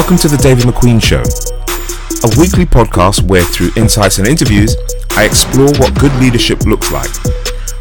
[0.00, 4.74] Welcome to the David McQueen Show, a weekly podcast where, through insights and interviews,
[5.10, 7.10] I explore what good leadership looks like.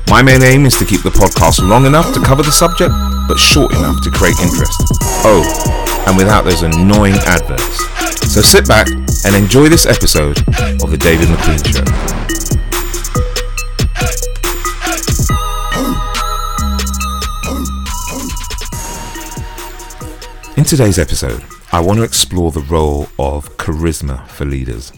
[0.09, 2.91] My main aim is to keep the podcast long enough to cover the subject,
[3.25, 4.75] but short enough to create interest.
[5.23, 5.47] Oh,
[6.07, 7.87] and without those annoying adverts.
[8.27, 8.91] So sit back
[9.23, 10.39] and enjoy this episode
[10.83, 11.87] of the David McQueen Show.
[20.57, 24.91] In today's episode, I want to explore the role of charisma for leaders.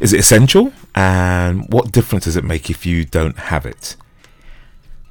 [0.00, 0.72] Is it essential?
[0.96, 3.94] And what difference does it make if you don't have it?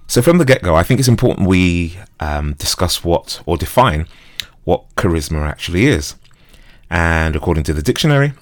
[0.07, 4.05] So, from the get go, I think it's important we um, discuss what or define
[4.65, 6.15] what charisma actually is.
[6.89, 8.33] And according to the dictionary,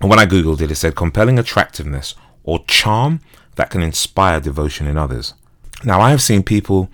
[0.00, 3.20] when I googled it, it said compelling attractiveness or charm
[3.56, 5.34] that can inspire devotion in others.
[5.84, 6.88] Now, I have seen people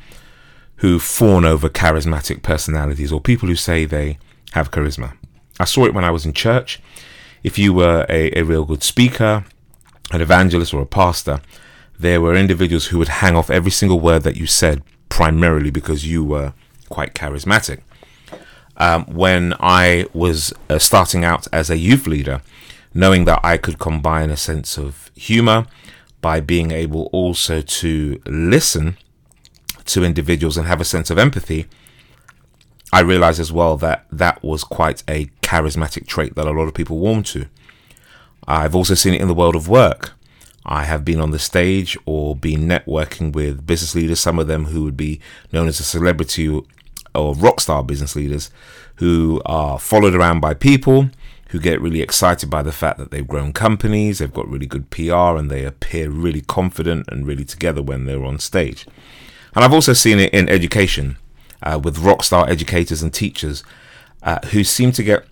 [0.77, 4.19] who fawn over charismatic personalities or people who say they
[4.57, 5.17] have charisma.
[5.61, 6.81] I saw it when I was in church.
[7.43, 9.45] If you were a, a real good speaker,
[10.11, 11.41] an evangelist, or a pastor,
[11.99, 16.07] there were individuals who would hang off every single word that you said primarily because
[16.07, 16.53] you were
[16.89, 17.81] quite charismatic.
[18.79, 22.43] Um, when I was uh, starting out as a youth leader,
[22.93, 25.67] knowing that I could combine a sense of humor
[26.21, 28.97] by being able also to listen
[29.87, 31.67] to individuals and have a sense of empathy,
[32.92, 36.75] I realized as well that that was quite a charismatic trait that a lot of
[36.75, 37.47] people warm to.
[38.47, 40.12] I've also seen it in the world of work.
[40.65, 44.67] I have been on the stage or been networking with business leaders, some of them
[44.67, 45.20] who would be
[45.53, 46.48] known as a celebrity
[47.15, 48.51] or rock star business leaders
[48.97, 51.11] who are followed around by people
[51.50, 54.91] who get really excited by the fact that they've grown companies, they've got really good
[54.91, 58.87] PR, and they appear really confident and really together when they're on stage.
[59.55, 61.16] And I've also seen it in education
[61.62, 63.65] uh, with rock star educators and teachers
[64.22, 65.27] uh, who seem to get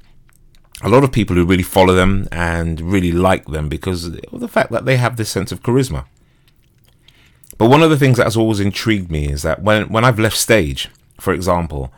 [0.83, 4.49] a lot of people who really follow them and really like them because of the
[4.49, 6.05] fact that they have this sense of charisma.
[7.57, 10.19] But one of the things that has always intrigued me is that when, when I've
[10.19, 10.91] left stage,
[11.21, 11.93] for example,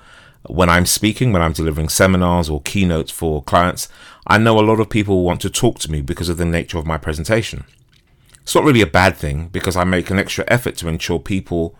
[0.48, 3.88] when I'm speaking, when I'm delivering seminars or keynotes for clients,
[4.26, 6.78] I know a lot of people want to talk to me because of the nature
[6.78, 7.64] of my presentation.
[8.42, 11.74] It's not really a bad thing because I make an extra effort to ensure people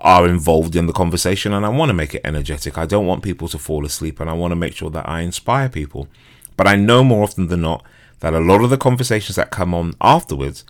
[0.00, 2.78] are involved in the conversation and I want to make it energetic.
[2.78, 5.20] I don't want people to fall asleep and I want to make sure that I
[5.20, 6.08] inspire people.
[6.56, 7.84] But I know more often than not
[8.20, 10.64] that a lot of the conversations that come on afterwards,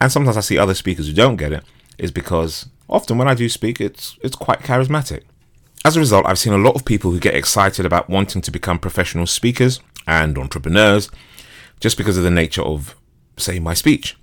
[0.00, 1.64] and sometimes I see other speakers who don't get it,
[1.98, 5.22] is because often when I do speak, it's it's quite charismatic.
[5.84, 8.50] As a result, I've seen a lot of people who get excited about wanting to
[8.50, 11.08] become professional speakers and entrepreneurs
[11.80, 12.94] just because of the nature of,
[13.36, 14.16] say, my speech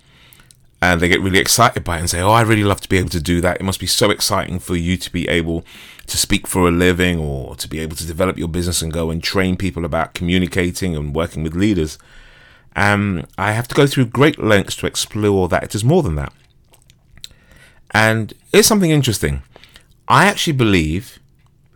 [0.82, 2.98] and they get really excited by it and say, "Oh, I really love to be
[2.98, 3.58] able to do that.
[3.60, 5.66] It must be so exciting for you to be able
[6.08, 9.12] to speak for a living or to be able to develop your business and go
[9.12, 11.98] and train people about communicating and working with leaders."
[12.76, 16.16] Um, I have to go through great lengths to explore that it is more than
[16.16, 16.32] that.
[17.92, 19.42] And here's something interesting.
[20.08, 21.20] I actually believe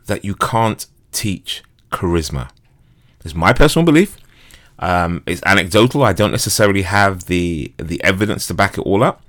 [0.06, 2.50] that you can't teach charisma.
[3.26, 4.18] It's my personal belief.
[4.84, 6.04] Um, it's anecdotal.
[6.04, 9.24] I don't necessarily have the the evidence to back it all up,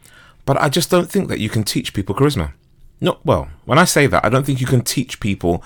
[0.44, 2.54] but I just don't think that you can teach people charisma.
[3.00, 5.62] No, well, when I say that, I don't think you can teach people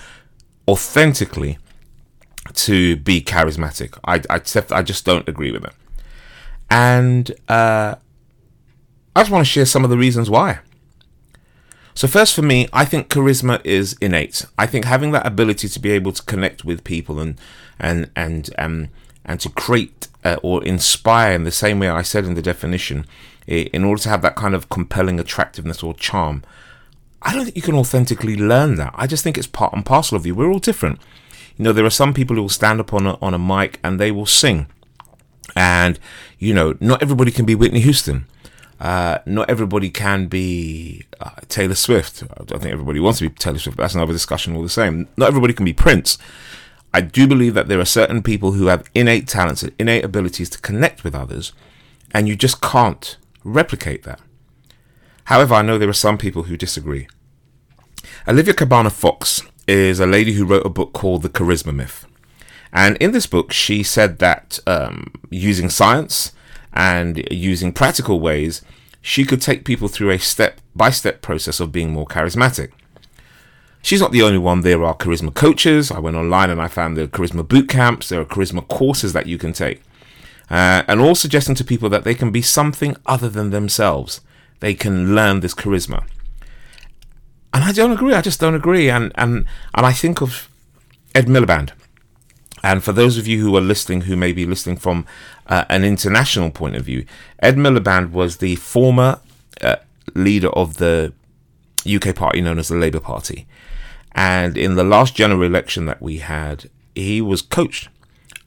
[0.68, 1.56] authentically
[2.52, 3.98] to be charismatic.
[4.04, 4.42] I I,
[4.78, 5.72] I just don't agree with it,
[6.68, 7.94] and uh,
[9.16, 10.58] I just want to share some of the reasons why.
[11.94, 14.44] So first for me, I think charisma is innate.
[14.58, 17.40] I think having that ability to be able to connect with people and
[17.80, 18.90] and and um
[19.28, 23.06] and to create uh, or inspire in the same way I said in the definition,
[23.46, 26.42] in order to have that kind of compelling attractiveness or charm,
[27.22, 28.94] I don't think you can authentically learn that.
[28.96, 30.34] I just think it's part and parcel of you.
[30.34, 31.00] We're all different.
[31.56, 33.80] You know, there are some people who will stand up on a, on a mic
[33.82, 34.66] and they will sing.
[35.56, 35.98] And,
[36.38, 38.26] you know, not everybody can be Whitney Houston.
[38.80, 42.22] Uh, not everybody can be uh, Taylor Swift.
[42.22, 44.68] I don't think everybody wants to be Taylor Swift, but that's another discussion all the
[44.68, 45.08] same.
[45.16, 46.16] Not everybody can be Prince.
[46.92, 50.50] I do believe that there are certain people who have innate talents and innate abilities
[50.50, 51.52] to connect with others,
[52.12, 54.20] and you just can't replicate that.
[55.24, 57.06] However, I know there are some people who disagree.
[58.26, 62.06] Olivia Cabana Fox is a lady who wrote a book called The Charisma Myth.
[62.72, 66.32] And in this book, she said that um, using science
[66.72, 68.62] and using practical ways,
[69.00, 72.70] she could take people through a step by step process of being more charismatic.
[73.82, 74.62] She's not the only one.
[74.62, 75.90] There are charisma coaches.
[75.90, 78.08] I went online and I found are charisma boot camps.
[78.08, 79.82] There are charisma courses that you can take.
[80.50, 84.20] Uh, and all suggesting to people that they can be something other than themselves.
[84.60, 86.06] They can learn this charisma.
[87.52, 88.14] And I don't agree.
[88.14, 88.90] I just don't agree.
[88.90, 90.48] And and and I think of
[91.14, 91.72] Ed Miliband.
[92.62, 95.06] And for those of you who are listening, who may be listening from
[95.46, 97.06] uh, an international point of view,
[97.38, 99.20] Ed Miliband was the former
[99.62, 99.76] uh,
[100.14, 101.12] leader of the
[101.86, 103.46] UK party known as the Labour Party.
[104.12, 107.88] And in the last general election that we had, he was coached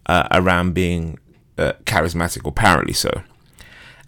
[0.05, 1.19] uh, around being
[1.57, 3.21] uh, charismatic, apparently so.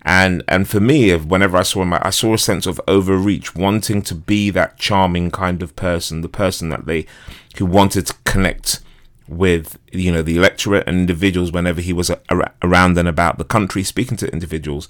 [0.02, 4.02] And and for me, whenever I saw him, I saw a sense of overreach, wanting
[4.02, 7.06] to be that charming kind of person, the person that they
[7.58, 8.82] who wanted to connect
[9.28, 12.12] with you know the electorate and individuals whenever he was
[12.62, 14.90] around and about the country speaking to individuals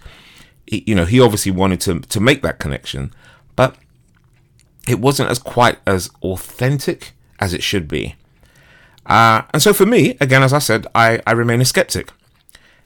[0.66, 3.14] he, you know he obviously wanted to to make that connection
[4.88, 8.16] it wasn't as quite as authentic as it should be.
[9.06, 12.12] Uh, and so for me again as i said i i remain a skeptic.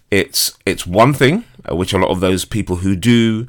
[0.09, 3.47] It's it's one thing uh, which a lot of those people who do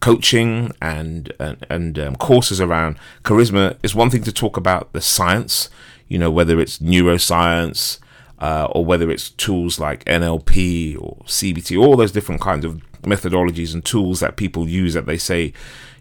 [0.00, 5.00] coaching and and, and um, courses around charisma is one thing to talk about the
[5.00, 5.70] science
[6.10, 7.98] you know, whether it's neuroscience
[8.40, 13.72] uh, or whether it's tools like NLP or CBT, all those different kinds of methodologies
[13.72, 15.54] and tools that people use that they say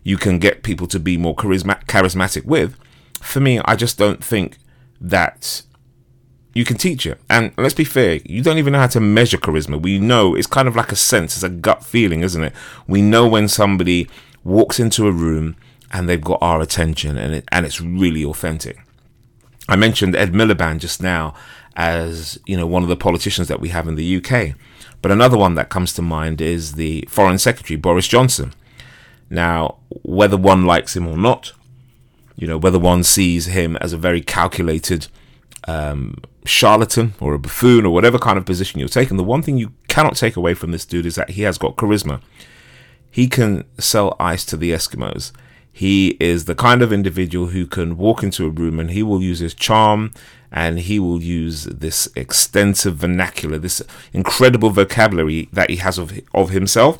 [0.03, 2.75] you can get people to be more charisma- charismatic with.
[3.21, 4.57] For me, I just don't think
[5.01, 5.63] that
[6.53, 7.19] you can teach it.
[7.29, 9.81] And let's be fair, you don't even know how to measure charisma.
[9.81, 12.53] We know it's kind of like a sense, it's a gut feeling, isn't it?
[12.87, 14.07] We know when somebody
[14.43, 15.55] walks into a room
[15.91, 18.79] and they've got our attention and it, and it's really authentic.
[19.67, 21.35] I mentioned Ed Miliband just now
[21.75, 24.55] as you know one of the politicians that we have in the UK,
[25.01, 28.53] but another one that comes to mind is the Foreign Secretary Boris Johnson.
[29.29, 31.53] Now, whether one likes him or not,
[32.35, 35.07] you know whether one sees him as a very calculated
[35.67, 36.15] um,
[36.45, 39.73] charlatan or a buffoon or whatever kind of position you're taking, the one thing you
[39.87, 42.21] cannot take away from this dude is that he has got charisma.
[43.11, 45.31] He can sell ice to the Eskimos.
[45.71, 49.21] He is the kind of individual who can walk into a room and he will
[49.21, 50.11] use his charm
[50.51, 53.81] and he will use this extensive vernacular, this
[54.13, 56.99] incredible vocabulary that he has of, of himself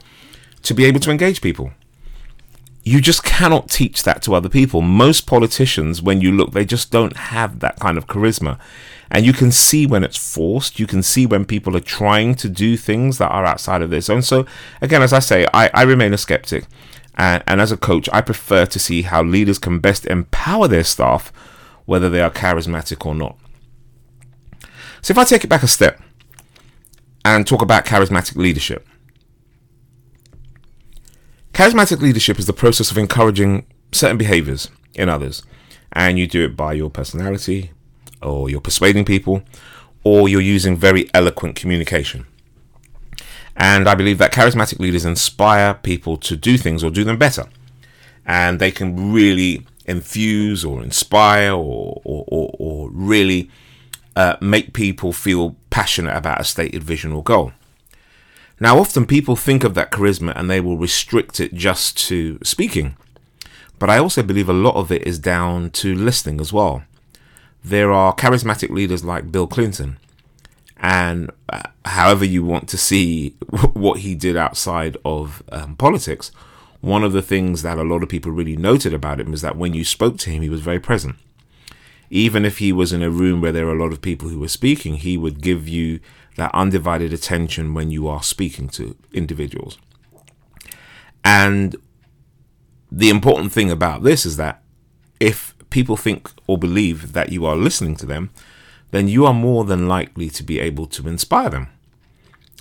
[0.64, 1.72] to be able to engage people.
[2.90, 4.82] You just cannot teach that to other people.
[4.82, 8.58] Most politicians, when you look, they just don't have that kind of charisma.
[9.12, 10.80] And you can see when it's forced.
[10.80, 14.02] You can see when people are trying to do things that are outside of their
[14.02, 14.24] zone.
[14.24, 14.48] So,
[14.82, 16.66] again, as I say, I, I remain a skeptic.
[17.14, 20.84] And, and as a coach, I prefer to see how leaders can best empower their
[20.84, 21.32] staff,
[21.86, 23.38] whether they are charismatic or not.
[25.04, 26.02] So if I take it back a step
[27.24, 28.89] and talk about charismatic leadership,
[31.60, 35.44] charismatic leadership is the process of encouraging certain behaviors in others.
[35.92, 37.72] And you do it by your personality,
[38.22, 39.44] or you're persuading people,
[40.06, 42.26] or you're using very eloquent communication.
[43.58, 47.50] And I believe that charismatic leaders inspire people to do things or do them better.
[48.26, 53.52] And they can really infuse or inspire or, or, or, or really
[54.16, 57.52] uh, make people feel passionate about a stated vision or goal.
[58.60, 62.98] Now, often people think of that charisma and they will restrict it just to speaking.
[63.78, 66.84] But I also believe a lot of it is down to listening as well.
[67.64, 69.98] There are charismatic leaders like Bill Clinton
[70.80, 73.32] and uh, however you want to see
[73.74, 76.32] what he did outside of um, politics,
[76.82, 79.58] one of the things that a lot of people really noted about him is that
[79.58, 81.16] when you spoke to him, he was very present.
[82.10, 84.40] Even if he was in a room where there were a lot of people who
[84.40, 86.00] were speaking, he would give you
[86.40, 89.78] that undivided attention when you are speaking to individuals.
[91.24, 91.76] And
[92.92, 94.64] the important thing about this is that
[95.20, 98.30] if people think or believe that you are listening to them,
[98.92, 101.68] then you are more than likely to be able to inspire them.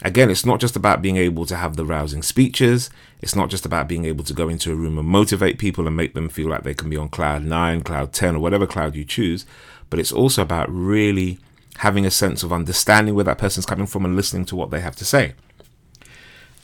[0.02, 2.90] Again, it's not just about being able to have the rousing speeches.
[3.20, 5.96] It's not just about being able to go into a room and motivate people and
[5.96, 8.94] make them feel like they can be on cloud nine, cloud 10, or whatever cloud
[8.94, 9.44] you choose.
[9.90, 11.38] But it's also about really
[11.78, 14.80] having a sense of understanding where that person's coming from and listening to what they
[14.80, 15.34] have to say.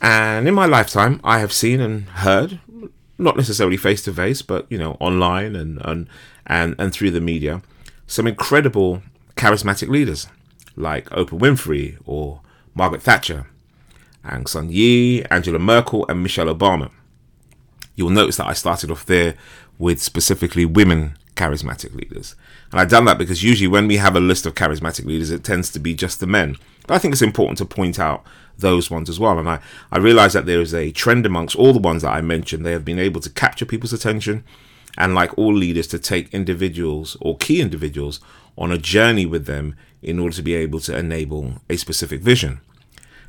[0.01, 2.59] And in my lifetime, I have seen and heard,
[3.17, 6.07] not necessarily face to face, but you know, online and, and
[6.45, 7.61] and and through the media,
[8.07, 9.01] some incredible
[9.37, 10.27] charismatic leaders
[10.75, 12.41] like Oprah Winfrey or
[12.73, 13.47] Margaret Thatcher,
[14.25, 16.91] Aung San Yi, Angela Merkel, and Michelle Obama.
[17.95, 19.35] You'll notice that I started off there
[19.79, 22.35] with specifically women charismatic leaders.
[22.71, 25.43] And I've done that because usually when we have a list of charismatic leaders, it
[25.43, 26.57] tends to be just the men.
[26.87, 28.23] But I think it's important to point out
[28.57, 29.37] those ones as well.
[29.37, 29.59] And I,
[29.91, 32.65] I realize that there is a trend amongst all the ones that I mentioned.
[32.65, 34.43] They have been able to capture people's attention
[34.97, 38.19] and, like all leaders, to take individuals or key individuals
[38.57, 42.61] on a journey with them in order to be able to enable a specific vision.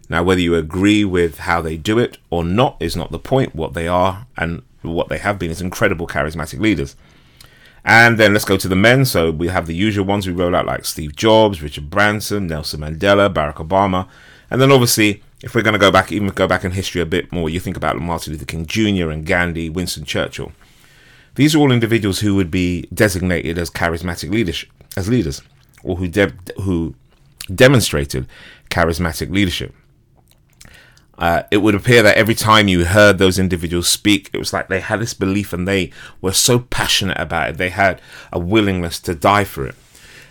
[0.09, 3.55] Now, whether you agree with how they do it or not is not the point.
[3.55, 6.95] What they are and what they have been is incredible charismatic leaders.
[7.89, 9.05] And then let's go to the men.
[9.05, 12.81] So we have the usual ones we roll out like Steve Jobs, Richard Branson, Nelson
[12.81, 14.09] Mandela, Barack Obama.
[14.51, 17.07] And then obviously, if we're going to go back, even go back in history a
[17.07, 19.11] bit more, you think about Martin Luther King Jr.
[19.11, 20.51] and Gandhi, Winston Churchill.
[21.37, 25.43] These are all individuals who would be designated as charismatic leadership, as leaders,
[25.85, 26.95] or who de- who
[27.55, 28.27] demonstrated
[28.69, 29.73] charismatic leadership.
[31.19, 34.69] Uh, it would appear that every time you heard those individuals speak, it was like
[34.69, 37.57] they had this belief and they were so passionate about it.
[37.57, 38.01] They had
[38.33, 39.75] a willingness to die for it.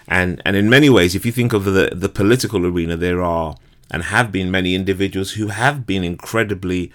[0.07, 3.55] And and in many ways, if you think of the the political arena, there are
[3.91, 6.91] and have been many individuals who have been incredibly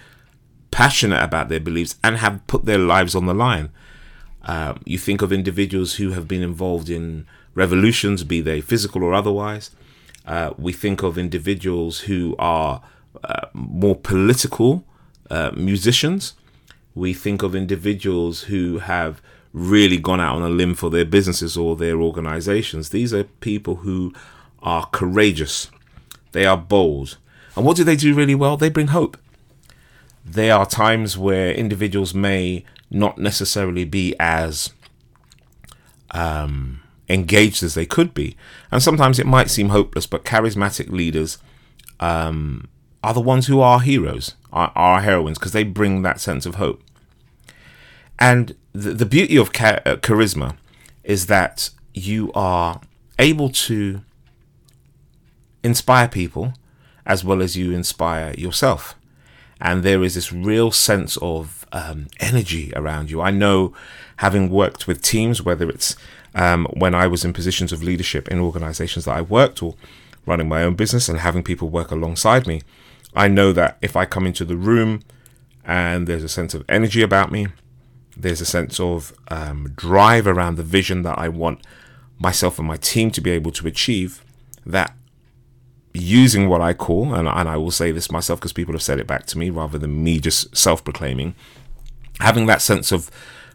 [0.71, 3.69] passionate about their beliefs and have put their lives on the line.
[4.43, 9.13] Um, you think of individuals who have been involved in revolutions, be they physical or
[9.13, 9.71] otherwise.
[10.25, 12.81] Uh, we think of individuals who are
[13.23, 14.83] uh, more political
[15.29, 16.33] uh, musicians.
[16.93, 19.21] We think of individuals who have
[19.53, 22.89] really gone out on a limb for their businesses or their organizations.
[22.89, 24.13] These are people who
[24.61, 25.69] are courageous,
[26.31, 27.17] they are bold.
[27.55, 28.55] And what do they do really well?
[28.55, 29.17] They bring hope.
[30.23, 34.71] There are times where individuals may not necessarily be as
[36.11, 38.37] um, engaged as they could be.
[38.71, 41.37] And sometimes it might seem hopeless, but charismatic leaders
[41.99, 42.69] um,
[43.03, 46.55] are the ones who are heroes, are, are heroines, because they bring that sense of
[46.55, 46.83] hope.
[48.19, 50.55] And the, the beauty of cha- uh, charisma
[51.03, 52.79] is that you are
[53.17, 54.01] able to
[55.63, 56.53] inspire people
[57.05, 58.95] as well as you inspire yourself.
[59.59, 63.21] And there is this real sense of um, energy around you.
[63.21, 63.73] I know,
[64.17, 65.95] having worked with teams, whether it's
[66.33, 69.75] um, when I was in positions of leadership in organizations that I worked or
[70.25, 72.61] running my own business and having people work alongside me,
[73.15, 75.01] I know that if I come into the room
[75.65, 77.47] and there's a sense of energy about me,
[78.15, 81.65] there's a sense of um, drive around the vision that I want
[82.19, 84.23] myself and my team to be able to achieve,
[84.65, 84.95] that
[85.93, 88.99] using what I call, and, and I will say this myself because people have said
[88.99, 91.35] it back to me rather than me just self proclaiming,
[92.19, 93.09] having that sense of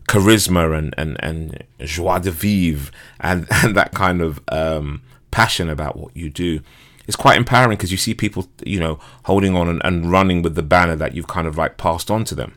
[0.09, 5.97] charisma and, and, and joie de vivre and, and that kind of um, passion about
[5.97, 6.61] what you do
[7.07, 10.55] it's quite empowering because you see people, you know, holding on and, and running with
[10.55, 12.55] the banner that you've kind of like passed on to them.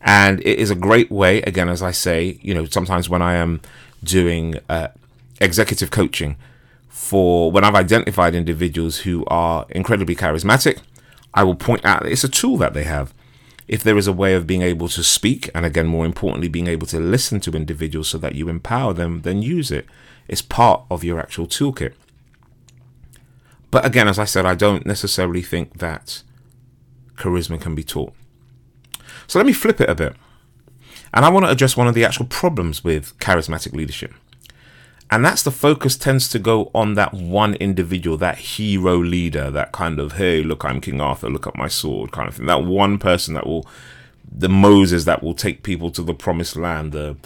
[0.00, 3.34] And it is a great way, again, as I say, you know, sometimes when I
[3.34, 3.60] am
[4.02, 4.88] doing uh,
[5.40, 6.36] executive coaching
[6.88, 10.80] for when I've identified individuals who are incredibly charismatic,
[11.34, 13.14] I will point out it's a tool that they have.
[13.68, 16.66] If there is a way of being able to speak, and again, more importantly, being
[16.66, 19.86] able to listen to individuals so that you empower them, then use it.
[20.26, 21.94] It's part of your actual toolkit.
[23.72, 26.22] But again, as I said, I don't necessarily think that
[27.16, 28.12] charisma can be taught.
[29.26, 30.14] So let me flip it a bit.
[31.14, 34.12] And I want to address one of the actual problems with charismatic leadership.
[35.10, 39.72] And that's the focus tends to go on that one individual, that hero leader, that
[39.72, 42.46] kind of, hey, look, I'm King Arthur, look at my sword kind of thing.
[42.46, 43.66] That one person that will,
[44.30, 47.16] the Moses that will take people to the promised land, the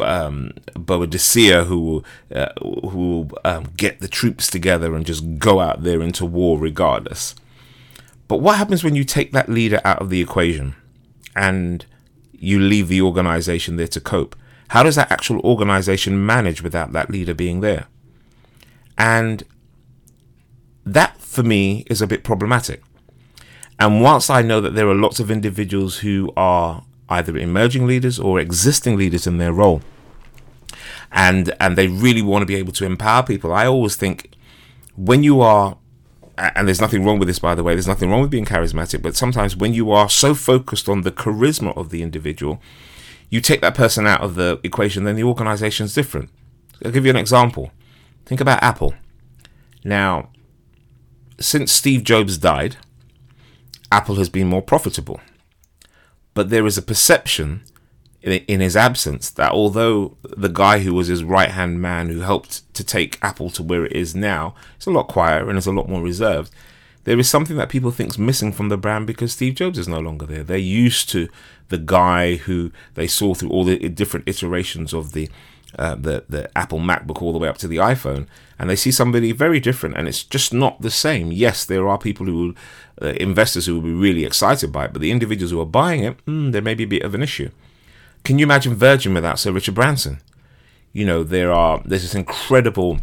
[0.00, 5.82] um, Boadicea who will, uh, who um, get the troops together and just go out
[5.82, 7.34] there into war regardless.
[8.28, 10.74] But what happens when you take that leader out of the equation
[11.36, 11.84] and
[12.32, 14.36] you leave the organization there to cope?
[14.68, 17.88] How does that actual organization manage without that leader being there?
[18.96, 19.42] And
[20.84, 22.82] that for me is a bit problematic.
[23.78, 28.18] And whilst I know that there are lots of individuals who are either emerging leaders
[28.18, 29.82] or existing leaders in their role.
[31.10, 33.52] And and they really want to be able to empower people.
[33.52, 34.30] I always think
[34.96, 35.76] when you are
[36.38, 39.02] and there's nothing wrong with this by the way, there's nothing wrong with being charismatic,
[39.02, 42.60] but sometimes when you are so focused on the charisma of the individual,
[43.28, 46.30] you take that person out of the equation, then the organization's different.
[46.84, 47.70] I'll give you an example.
[48.24, 48.94] Think about Apple.
[49.84, 50.30] Now,
[51.38, 52.76] since Steve Jobs died,
[53.90, 55.20] Apple has been more profitable
[56.34, 57.62] but there is a perception
[58.22, 62.72] in his absence that although the guy who was his right hand man who helped
[62.74, 65.72] to take Apple to where it is now is a lot quieter and is a
[65.72, 66.52] lot more reserved,
[67.04, 69.88] there is something that people think is missing from the brand because Steve Jobs is
[69.88, 70.44] no longer there.
[70.44, 71.28] They're used to
[71.68, 75.28] the guy who they saw through all the different iterations of the
[75.78, 78.26] uh, the the Apple MacBook all the way up to the iPhone,
[78.58, 81.32] and they see somebody very different, and it's just not the same.
[81.32, 82.54] Yes, there are people who,
[83.00, 86.04] uh, investors who will be really excited by it, but the individuals who are buying
[86.04, 87.50] it, mm, there may be a bit of an issue.
[88.24, 90.20] Can you imagine Virgin without Sir Richard Branson?
[90.92, 93.00] You know, there are there's this incredible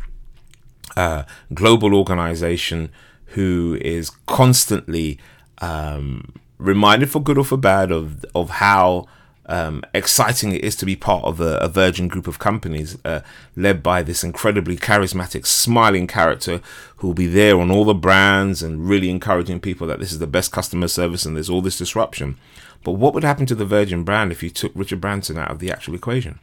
[0.95, 1.23] uh,
[1.53, 2.91] global organization
[3.33, 5.19] who is constantly
[5.59, 9.07] um, reminded for good or for bad of of how
[9.49, 13.21] um, exciting it is to be part of a, a Virgin group of companies uh,
[13.55, 16.61] led by this incredibly charismatic, smiling character
[16.97, 20.19] who will be there on all the brands and really encouraging people that this is
[20.19, 22.37] the best customer service and there's all this disruption.
[22.83, 25.57] But what would happen to the Virgin brand if you took Richard Branson out of
[25.57, 26.37] the actual equation?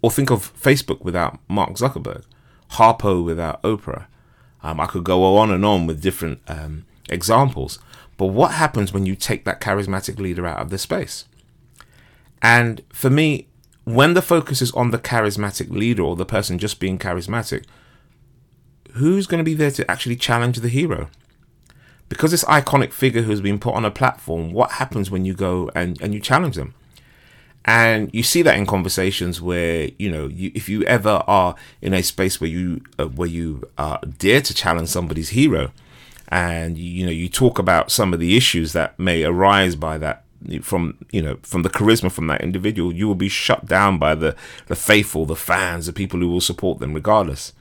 [0.00, 2.24] Or think of Facebook without Mark Zuckerberg,
[2.72, 4.06] Harpo without Oprah.
[4.62, 7.78] Um, I could go on and on with different um, examples.
[8.16, 11.26] But what happens when you take that charismatic leader out of the space?
[12.44, 13.48] And for me,
[13.84, 17.64] when the focus is on the charismatic leader or the person just being charismatic,
[18.92, 21.08] who's going to be there to actually challenge the hero?
[22.10, 25.70] Because this iconic figure who's been put on a platform, what happens when you go
[25.74, 26.74] and, and you challenge them?
[27.64, 31.94] And you see that in conversations where you know, you, if you ever are in
[31.94, 35.72] a space where you uh, where you uh, dare to challenge somebody's hero,
[36.28, 40.23] and you know you talk about some of the issues that may arise by that
[40.60, 44.14] from you know from the charisma from that individual you will be shut down by
[44.14, 44.36] the
[44.66, 47.52] the faithful the fans the people who will support them regardless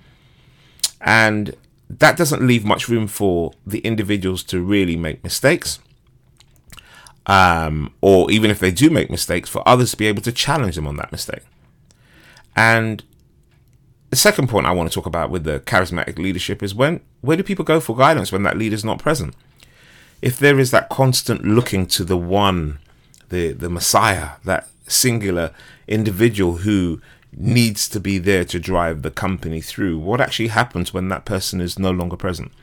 [1.01, 1.55] and
[1.89, 5.79] that doesn't leave much room for the individuals to really make mistakes
[7.25, 10.75] um, or even if they do make mistakes for others to be able to challenge
[10.75, 11.43] them on that mistake
[12.55, 13.03] and
[14.13, 17.35] the second point I want to talk about with the charismatic leadership is when where
[17.35, 19.33] do people go for guidance when that leader's not present?
[20.23, 22.79] If there is that constant looking to the one,
[23.27, 25.51] the the Messiah, that singular
[25.85, 27.01] individual who
[27.35, 31.59] needs to be there to drive the company through, what actually happens when that person
[31.59, 32.53] is no longer present?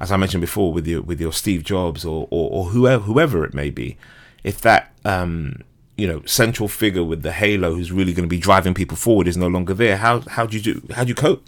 [0.00, 3.42] As I mentioned before, with your with your Steve Jobs or or, or whoever whoever
[3.46, 3.96] it may be,
[4.44, 5.62] if that um,
[5.96, 9.26] you know central figure with the halo who's really going to be driving people forward
[9.26, 11.42] is no longer there how how do you do how do you cope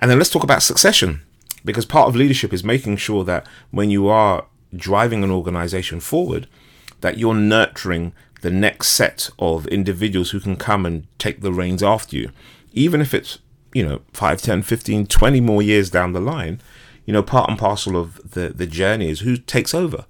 [0.00, 1.20] and then let's talk about succession
[1.64, 6.46] because part of leadership is making sure that when you are driving an organization forward
[7.00, 11.82] that you're nurturing the next set of individuals who can come and take the reins
[11.82, 12.30] after you
[12.72, 13.38] even if it's
[13.74, 16.60] you know 5 10 15 20 more years down the line
[17.04, 20.04] you know part and parcel of the the journey is who takes over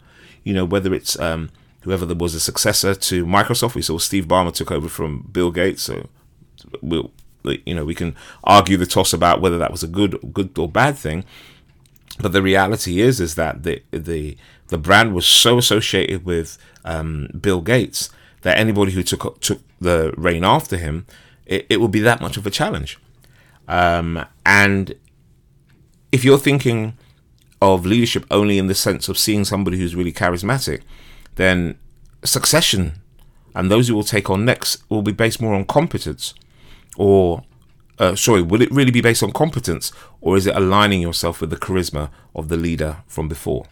[0.44, 1.50] you know whether it's um
[1.82, 3.74] whoever there was a successor to Microsoft.
[3.74, 6.08] We saw Steve Ballmer took over from Bill Gates, so
[6.82, 7.12] we'll
[7.44, 10.68] you know we can argue the toss about whether that was a good good or
[10.68, 11.24] bad thing.
[12.20, 14.36] But the reality is is that the the
[14.68, 18.10] the brand was so associated with um, Bill Gates
[18.42, 21.06] that anybody who took took the reign after him,
[21.46, 22.98] it, it would be that much of a challenge.
[23.68, 24.94] Um, and
[26.12, 26.96] if you're thinking
[27.62, 30.82] of leadership only in the sense of seeing somebody who's really charismatic,
[31.36, 31.78] then
[32.24, 33.00] succession
[33.54, 36.34] and those who will take on next will be based more on competence
[36.96, 37.42] or
[37.98, 41.50] uh, sorry will it really be based on competence or is it aligning yourself with
[41.50, 43.66] the charisma of the leader from before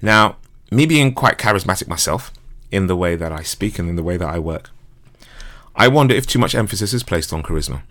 [0.00, 0.36] now
[0.70, 2.32] me being quite charismatic myself
[2.70, 4.70] in the way that i speak and in the way that i work
[5.74, 7.82] i wonder if too much emphasis is placed on charisma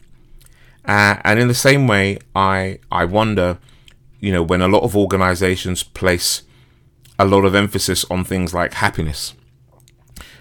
[0.85, 3.57] uh, and in the same way i i wonder
[4.19, 6.43] you know when a lot of organizations place
[7.17, 9.33] a lot of emphasis on things like happiness.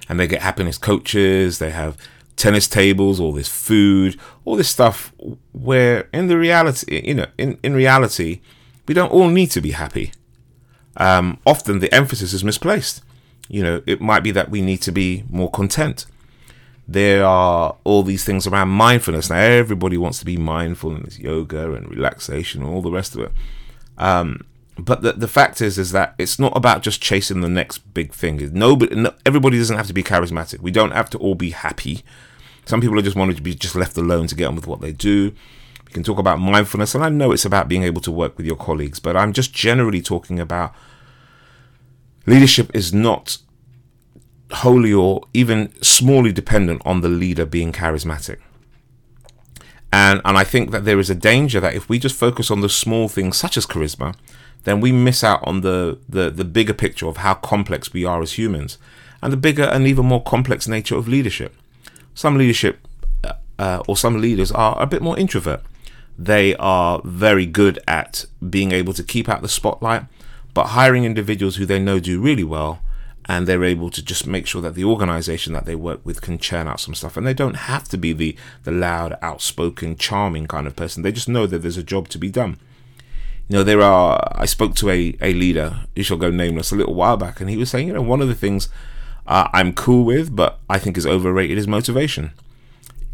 [0.08, 1.96] And they get happiness coaches, they have
[2.36, 5.12] tennis tables, all this food, all this stuff
[5.52, 8.40] where in the reality, you know, in, in reality,
[8.86, 10.12] we don't all need to be happy.
[10.96, 13.02] Um, often the emphasis is misplaced.
[13.48, 16.06] You know, it might be that we need to be more content.
[16.86, 19.30] There are all these things around mindfulness.
[19.30, 23.14] Now, everybody wants to be mindful, and there's yoga and relaxation and all the rest
[23.14, 23.32] of it.
[23.96, 24.44] Um,
[24.78, 28.12] but the, the fact is is that it's not about just chasing the next big
[28.12, 28.50] thing.
[28.52, 30.60] Nobody no, everybody doesn't have to be charismatic.
[30.60, 32.04] We don't have to all be happy.
[32.66, 34.80] Some people are just wanted to be just left alone to get on with what
[34.80, 35.32] they do.
[35.84, 38.46] We can talk about mindfulness and i know it's about being able to work with
[38.46, 40.74] your colleagues but i'm just generally talking about
[42.26, 43.38] leadership is not
[44.50, 48.38] wholly or even smallly dependent on the leader being charismatic.
[49.92, 52.60] And and i think that there is a danger that if we just focus on
[52.60, 54.16] the small things such as charisma
[54.64, 58.22] then we miss out on the, the, the bigger picture of how complex we are
[58.22, 58.78] as humans
[59.22, 61.54] and the bigger and even more complex nature of leadership.
[62.14, 62.86] Some leadership
[63.22, 65.62] uh, uh, or some leaders are a bit more introvert.
[66.18, 70.04] They are very good at being able to keep out the spotlight,
[70.52, 72.80] but hiring individuals who they know do really well
[73.26, 76.38] and they're able to just make sure that the organization that they work with can
[76.38, 80.46] churn out some stuff and they don't have to be the the loud outspoken charming
[80.46, 82.58] kind of person they just know that there's a job to be done
[83.48, 84.26] you know, there are.
[84.34, 87.50] I spoke to a, a leader, you shall go nameless, a little while back, and
[87.50, 88.68] he was saying, you know, one of the things
[89.26, 92.32] uh, I'm cool with, but I think is overrated is motivation.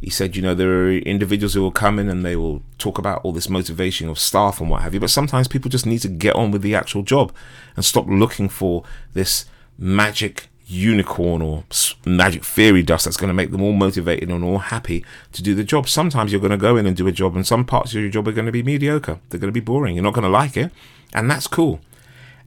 [0.01, 2.97] He said, you know, there are individuals who will come in and they will talk
[2.97, 5.99] about all this motivation of staff and what have you, but sometimes people just need
[6.01, 7.33] to get on with the actual job
[7.77, 9.45] and stop looking for this
[9.79, 11.65] magic unicorn or
[12.07, 15.55] magic fairy dust that's going to make them all motivated and all happy to do
[15.55, 15.89] the job.
[15.89, 18.11] Sometimes you're going to go in and do a job, and some parts of your
[18.11, 19.19] job are going to be mediocre.
[19.29, 19.97] They're going to be boring.
[19.97, 20.71] You're not going to like it,
[21.13, 21.81] and that's cool.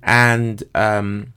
[0.01, 1.33] And um,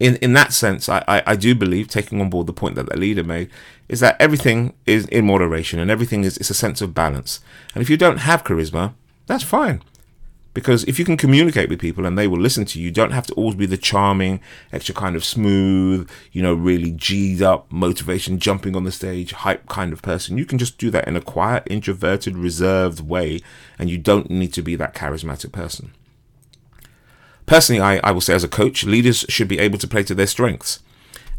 [0.00, 2.88] in in that sense, I, I, I do believe taking on board the point that
[2.88, 3.50] the leader made
[3.88, 7.40] is that everything is in moderation and everything is it's a sense of balance.
[7.74, 8.94] And if you don't have charisma,
[9.26, 9.82] that's fine.
[10.58, 13.12] Because if you can communicate with people and they will listen to you, you don't
[13.12, 14.40] have to always be the charming,
[14.72, 19.68] extra kind of smooth, you know, really G'd up, motivation, jumping on the stage, hype
[19.68, 20.36] kind of person.
[20.36, 23.40] You can just do that in a quiet, introverted, reserved way,
[23.78, 25.92] and you don't need to be that charismatic person.
[27.46, 30.14] Personally, I, I will say as a coach, leaders should be able to play to
[30.16, 30.80] their strengths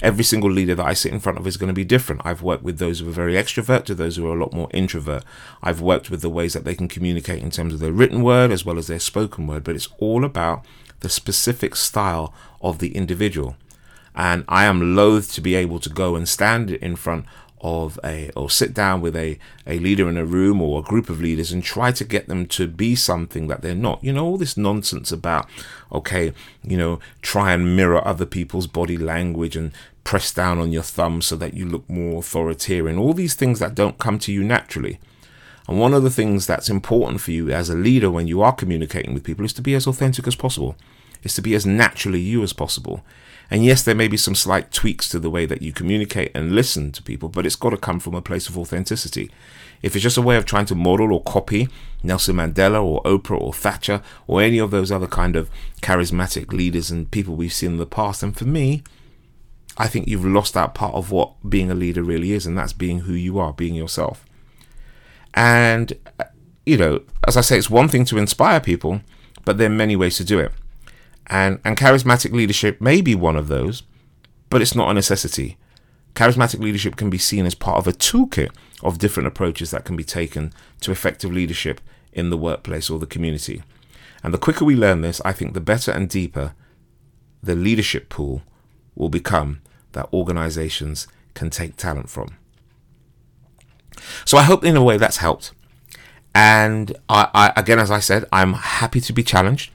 [0.01, 2.21] every single leader that I sit in front of is going to be different.
[2.23, 4.69] I've worked with those who are very extrovert to those who are a lot more
[4.73, 5.23] introvert.
[5.61, 8.51] I've worked with the ways that they can communicate in terms of their written word
[8.51, 10.65] as well as their spoken word, but it's all about
[11.01, 13.55] the specific style of the individual.
[14.15, 17.25] And I am loath to be able to go and stand in front
[17.61, 21.09] of a or sit down with a, a leader in a room or a group
[21.09, 24.03] of leaders and try to get them to be something that they're not.
[24.03, 25.47] You know, all this nonsense about,
[25.91, 29.71] okay, you know, try and mirror other people's body language and
[30.03, 32.97] press down on your thumb so that you look more authoritarian.
[32.97, 34.99] All these things that don't come to you naturally.
[35.67, 38.51] And one of the things that's important for you as a leader when you are
[38.51, 40.75] communicating with people is to be as authentic as possible,
[41.21, 43.03] is to be as naturally you as possible.
[43.51, 46.53] And yes, there may be some slight tweaks to the way that you communicate and
[46.53, 49.31] listen to people, but it's got to come from a place of authenticity.
[49.81, 51.67] If it's just a way of trying to model or copy
[52.03, 55.49] Nelson Mandela or Oprah or Thatcher or any of those other kind of
[55.81, 58.83] charismatic leaders and people we've seen in the past, then for me,
[59.77, 62.73] I think you've lost that part of what being a leader really is, and that's
[62.73, 64.25] being who you are, being yourself.
[65.33, 66.25] And, uh,
[66.65, 69.01] you know, as I say, it's one thing to inspire people,
[69.45, 70.51] but there are many ways to do it.
[71.29, 73.83] And, and charismatic leadership may be one of those,
[74.49, 75.57] but it's not a necessity.
[76.15, 78.49] Charismatic leadership can be seen as part of a toolkit
[78.81, 83.05] of different approaches that can be taken to effective leadership in the workplace or the
[83.05, 83.61] community.
[84.23, 86.53] And the quicker we learn this, I think the better and deeper
[87.41, 88.41] the leadership pool
[88.95, 89.61] will become
[89.93, 92.35] that organizations can take talent from.
[94.25, 95.53] So I hope in a way that's helped.
[96.35, 99.71] And I, I, again, as I said, I'm happy to be challenged.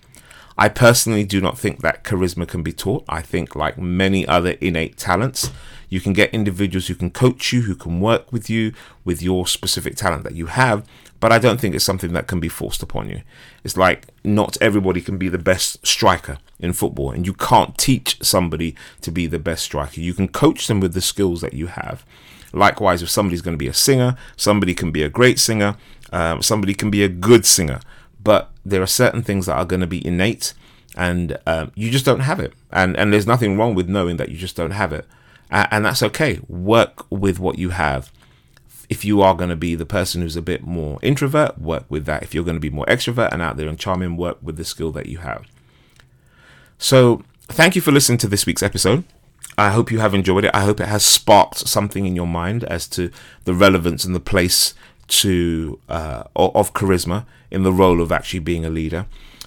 [0.57, 3.05] I personally do not think that charisma can be taught.
[3.09, 5.51] I think, like many other innate talents,
[5.89, 8.73] you can get individuals who can coach you, who can work with you
[9.05, 10.87] with your specific talent that you have,
[11.19, 13.23] but I don't think it's something that can be forced upon you.
[13.65, 18.23] It's like not everybody can be the best striker in football, and you can't teach
[18.23, 20.01] somebody to be the best striker.
[20.01, 22.07] You can coach them with the skills that you have.
[22.53, 25.77] Likewise, if somebody's going to be a singer, somebody can be a great singer,
[26.13, 27.81] um, somebody can be a good singer
[28.25, 30.55] but there are certain things that are going to be innate
[30.97, 32.53] and um, you just don't have it.
[32.71, 35.07] And and there's nothing wrong with knowing that you just don't have it.
[35.51, 36.41] Uh, and that's okay.
[36.49, 38.11] Work with what you have.
[38.89, 42.05] If you are going to be the person who's a bit more introvert work with
[42.07, 42.23] that.
[42.23, 44.65] If you're going to be more extrovert and out there and charming work with the
[44.65, 45.47] skill that you have.
[46.79, 49.05] So thank you for listening to this week's episode.
[49.57, 50.51] I hope you have enjoyed it.
[50.55, 53.11] I hope it has sparked something in your mind as to
[53.45, 54.75] the relevance and the place
[55.07, 59.07] to uh, of charisma in the role of actually being a leader.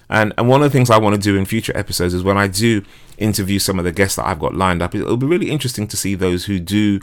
[0.09, 2.37] And and one of the things I want to do in future episodes is when
[2.37, 2.83] I do
[3.17, 5.97] interview some of the guests that I've got lined up, it'll be really interesting to
[5.97, 7.01] see those who do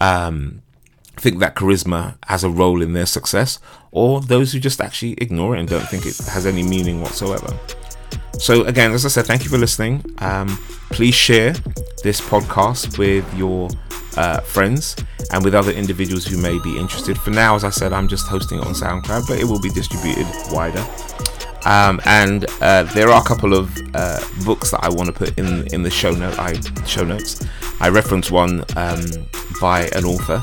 [0.00, 0.62] um,
[1.16, 3.58] think that charisma has a role in their success,
[3.92, 7.56] or those who just actually ignore it and don't think it has any meaning whatsoever.
[8.40, 10.02] So again, as I said, thank you for listening.
[10.18, 10.48] Um,
[10.88, 11.52] please share
[12.02, 13.68] this podcast with your
[14.16, 14.96] uh, friends
[15.30, 17.18] and with other individuals who may be interested.
[17.18, 19.68] For now, as I said, I'm just hosting it on SoundCloud, but it will be
[19.68, 20.82] distributed wider.
[21.66, 25.38] Um, and uh, there are a couple of uh, books that I want to put
[25.38, 26.38] in in the show note.
[26.38, 27.46] I show notes.
[27.78, 29.04] I reference one um,
[29.60, 30.42] by an author.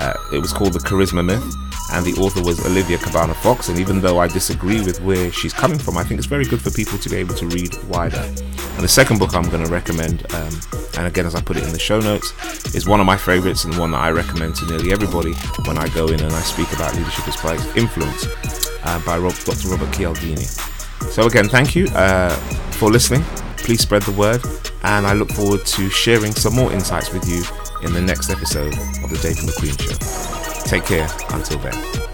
[0.00, 3.68] Uh, it was called The Charisma Myth and the author was Olivia Cabana Fox.
[3.68, 6.60] And even though I disagree with where she's coming from, I think it's very good
[6.60, 8.20] for people to be able to read wider.
[8.20, 10.52] And the second book I'm going to recommend, um,
[10.98, 12.32] and again, as I put it in the show notes,
[12.74, 15.32] is one of my favorites and one that I recommend to nearly everybody
[15.66, 18.26] when I go in and I speak about leadership as by influence
[18.84, 19.68] uh, by Rob, Dr.
[19.68, 20.44] Robert Cialdini.
[21.10, 22.34] So, again, thank you uh,
[22.72, 23.22] for listening.
[23.58, 24.44] Please spread the word,
[24.82, 27.42] and I look forward to sharing some more insights with you
[27.82, 30.45] in the next episode of the David McQueen Show.
[30.66, 32.05] Take care until then.